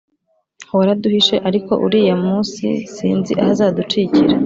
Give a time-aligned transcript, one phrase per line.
[0.77, 4.33] waraduhishe ariko uriya musi sinzi ahuzaducikira"